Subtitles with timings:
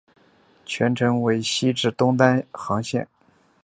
[0.65, 3.07] 全程为西至东单行线。